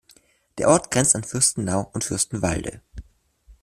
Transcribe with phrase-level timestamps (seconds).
[0.57, 2.81] Der Ort grenzt an Fürstenau und Fürstenwalde.